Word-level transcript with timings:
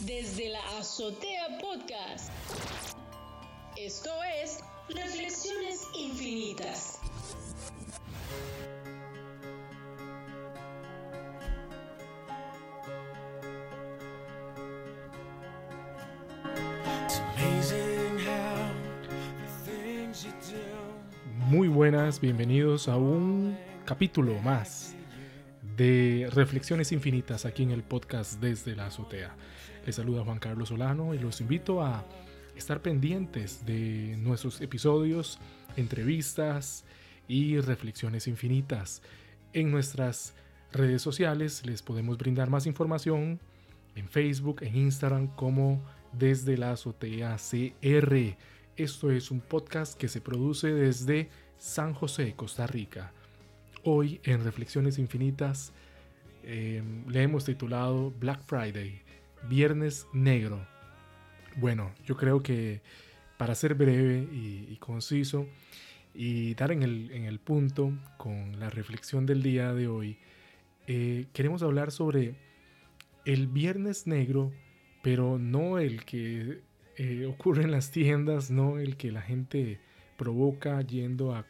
desde 0.00 0.48
la 0.48 0.60
Azotea 0.78 1.58
Podcast. 1.60 2.30
Esto 3.76 4.10
es 4.42 4.60
Reflexiones 4.88 5.80
Infinitas. 5.94 6.98
Muy 21.48 21.68
buenas, 21.68 22.20
bienvenidos 22.20 22.88
a 22.88 22.96
un 22.96 23.58
capítulo 23.84 24.38
más 24.40 24.94
de 25.76 26.28
Reflexiones 26.32 26.92
Infinitas 26.92 27.44
aquí 27.44 27.62
en 27.62 27.70
el 27.70 27.82
podcast 27.82 28.40
desde 28.40 28.76
la 28.76 28.86
azotea. 28.86 29.34
Les 29.86 29.96
saluda 29.96 30.24
Juan 30.24 30.38
Carlos 30.38 30.68
Solano 30.68 31.14
y 31.14 31.18
los 31.18 31.40
invito 31.40 31.82
a 31.82 32.04
estar 32.56 32.82
pendientes 32.82 33.64
de 33.66 34.16
nuestros 34.18 34.60
episodios, 34.60 35.38
entrevistas 35.76 36.84
y 37.28 37.58
reflexiones 37.60 38.26
infinitas. 38.26 39.02
En 39.52 39.70
nuestras 39.70 40.34
redes 40.72 41.02
sociales 41.02 41.64
les 41.66 41.82
podemos 41.82 42.18
brindar 42.18 42.50
más 42.50 42.66
información 42.66 43.40
en 43.94 44.08
Facebook, 44.08 44.62
en 44.62 44.76
Instagram 44.76 45.28
como 45.36 45.82
desde 46.12 46.56
la 46.56 46.72
azotea 46.72 47.36
CR. 47.36 48.36
Esto 48.76 49.10
es 49.10 49.30
un 49.30 49.40
podcast 49.40 49.98
que 49.98 50.08
se 50.08 50.20
produce 50.20 50.72
desde 50.72 51.28
San 51.58 51.94
José, 51.94 52.34
Costa 52.36 52.66
Rica. 52.66 53.12
Hoy 53.82 54.20
en 54.24 54.44
Reflexiones 54.44 54.98
Infinitas 54.98 55.72
em, 56.42 57.08
le 57.08 57.22
hemos 57.22 57.46
titulado 57.46 58.12
Black 58.20 58.42
Friday, 58.42 59.00
Viernes 59.48 60.06
Negro. 60.12 60.66
Bueno, 61.56 61.90
yo 62.04 62.14
creo 62.14 62.42
que 62.42 62.82
para 63.38 63.54
ser 63.54 63.74
breve 63.74 64.28
y, 64.30 64.76
conciso 64.76 65.46
y 66.12 66.54
dar 66.56 66.72
en 66.72 66.82
el, 66.82 67.40
punto 67.40 67.92
con 68.18 68.60
la 68.60 68.68
reflexión 68.68 69.24
del 69.24 69.42
día 69.42 69.72
de 69.72 69.88
hoy, 69.88 70.18
eh, 70.86 71.26
queremos 71.32 71.62
hablar 71.62 71.90
sobre 71.90 72.34
el 73.24 73.46
Viernes 73.46 74.06
Negro, 74.06 74.52
pero 75.02 75.38
no 75.38 75.78
el 75.78 76.04
que 76.04 76.60
eh, 76.96 77.24
ocurre 77.24 77.62
en 77.62 77.70
las 77.70 77.90
tiendas, 77.90 78.50
no 78.50 78.78
el 78.78 78.98
que 78.98 79.10
la 79.10 79.22
gente 79.22 79.80
provoca 80.18 80.82
yendo 80.82 81.34
a, 81.34 81.46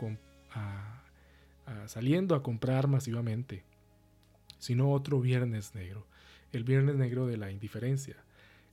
a 0.53 1.00
saliendo 1.89 2.35
a 2.35 2.43
comprar 2.43 2.89
masivamente, 2.89 3.65
sino 4.59 4.93
otro 4.93 5.21
viernes 5.21 5.75
negro, 5.75 6.07
el 6.53 6.65
viernes 6.65 6.97
negro 6.97 7.27
de 7.27 7.37
la 7.37 7.51
indiferencia, 7.51 8.17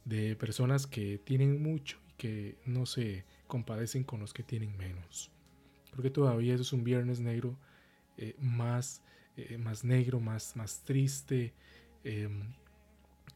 de 0.06 0.36
personas 0.36 0.88
que 0.88 1.18
tienen 1.18 1.62
mucho 1.62 2.00
y 2.10 2.14
que 2.14 2.58
no 2.66 2.86
se 2.86 3.26
compadecen 3.48 4.04
con 4.04 4.20
los 4.20 4.34
que 4.34 4.44
tienen 4.44 4.78
menos. 4.78 5.32
Creo 5.92 6.04
que 6.04 6.10
todavía 6.10 6.56
es 6.56 6.74
un 6.74 6.84
viernes 6.84 7.20
negro 7.20 7.58
eh, 8.18 8.36
más, 8.40 9.02
eh, 9.36 9.58
más 9.58 9.84
negro, 9.84 10.20
más, 10.20 10.56
más 10.56 10.84
triste 10.84 11.54
em, 12.04 12.54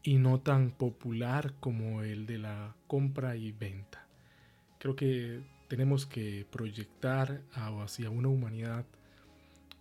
y 0.02 0.18
no 0.18 0.40
tan 0.40 0.70
popular 0.70 1.54
como 1.60 2.02
el 2.02 2.26
de 2.26 2.38
la 2.38 2.74
compra 2.86 3.36
y 3.36 3.52
venta. 3.52 4.06
Creo 4.78 4.96
que 4.96 5.40
tenemos 5.68 6.06
que 6.06 6.46
proyectar 6.50 7.42
hacia 7.52 8.10
una 8.10 8.28
humanidad 8.28 8.84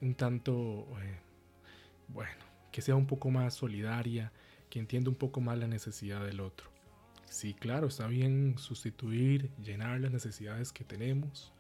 un 0.02 0.16
tanto, 0.16 0.88
eh, 1.02 1.20
bueno, 2.08 2.32
que 2.72 2.82
sea 2.82 2.96
un 2.96 3.06
poco 3.06 3.30
más 3.30 3.54
solidaria, 3.54 4.32
que 4.70 4.80
entienda 4.80 5.10
un 5.10 5.16
poco 5.16 5.42
más 5.42 5.58
la 5.58 5.68
necesidad 5.68 6.26
del 6.26 6.40
otro. 6.40 6.70
Sí, 7.26 7.54
claro, 7.54 7.88
está 7.88 8.08
bien 8.08 8.56
sustituir, 8.58 9.52
llenar 9.64 10.00
las 10.02 10.12
necesidades 10.12 10.74
que 10.74 10.84
tenemos, 10.84 11.54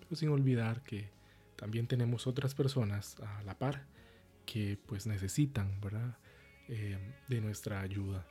pero 0.00 0.16
sin 0.16 0.30
olvidar 0.30 0.82
que 0.82 1.10
también 1.56 1.86
tenemos 1.86 2.26
otras 2.26 2.54
personas 2.54 3.16
a 3.20 3.42
la 3.42 3.58
par 3.58 3.84
que 4.46 4.78
pues 4.86 5.06
necesitan, 5.06 5.80
¿verdad? 5.80 6.16
Eh, 6.68 6.98
de 7.28 7.40
nuestra 7.40 7.80
ayuda. 7.80 8.26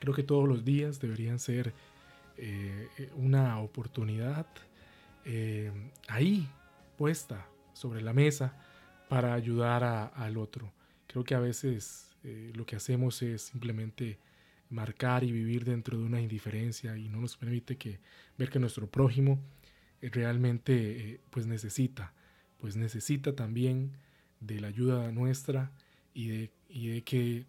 Creo 0.00 0.14
que 0.14 0.22
todos 0.22 0.48
los 0.48 0.64
días 0.64 0.98
deberían 0.98 1.38
ser 1.38 1.74
eh, 2.36 2.88
una 3.16 3.60
oportunidad 3.60 4.46
ahí 6.08 6.48
puesta 6.96 7.46
sobre 7.74 8.00
la 8.00 8.12
mesa 8.12 8.54
para 9.10 9.34
ayudar 9.34 9.82
al 10.14 10.36
otro. 10.36 10.72
Creo 11.08 11.24
que 11.24 11.34
a 11.34 11.40
veces 11.40 12.12
eh, 12.22 12.52
lo 12.54 12.64
que 12.64 12.76
hacemos 12.76 13.20
es 13.22 13.42
simplemente 13.42 14.20
marcar 14.68 15.24
y 15.24 15.32
vivir 15.32 15.64
dentro 15.64 15.98
de 15.98 16.04
una 16.04 16.20
indiferencia 16.20 16.96
y 16.96 17.08
no 17.08 17.20
nos 17.20 17.36
permite 17.36 17.76
que, 17.76 17.98
ver 18.38 18.50
que 18.50 18.60
nuestro 18.60 18.88
prójimo 18.88 19.42
eh, 20.00 20.10
realmente 20.12 20.74
eh, 20.74 21.20
pues 21.28 21.48
necesita, 21.48 22.12
pues 22.58 22.76
necesita 22.76 23.34
también 23.34 23.96
de 24.38 24.60
la 24.60 24.68
ayuda 24.68 25.10
nuestra 25.10 25.72
y 26.14 26.28
de, 26.28 26.50
y 26.68 26.86
de 26.90 27.02
que 27.02 27.46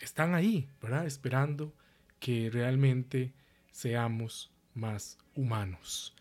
están 0.00 0.34
ahí, 0.34 0.68
¿verdad? 0.82 1.06
Esperando 1.06 1.72
que 2.20 2.50
realmente 2.50 3.32
seamos 3.72 4.50
más 4.74 5.16
humanos. 5.34 6.14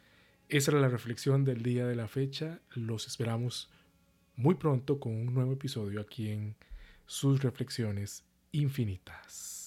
Esa 0.48 0.72
era 0.72 0.80
la 0.80 0.88
reflexión 0.88 1.44
del 1.44 1.64
día 1.64 1.86
de 1.86 1.96
la 1.96 2.08
fecha. 2.08 2.62
Los 2.76 3.08
esperamos 3.08 3.70
muy 4.36 4.56
pronto 4.56 5.00
con 5.00 5.14
un 5.14 5.34
nuevo 5.34 5.54
episodio 5.54 6.02
aquí 6.02 6.30
en 6.30 6.56
sus 7.06 7.42
reflexiones 7.42 8.24
infinitas. 8.52 9.65